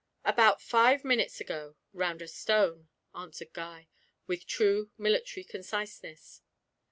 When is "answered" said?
3.13-3.53